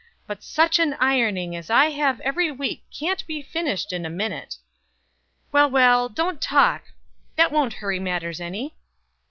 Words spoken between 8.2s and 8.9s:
any."